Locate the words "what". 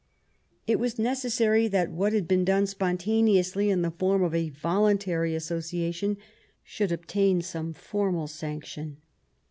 1.91-2.11